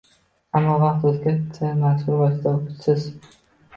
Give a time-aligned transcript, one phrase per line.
[0.59, 3.07] ammo vaqt o‘tgani sayin mazkur vosita kuchsiz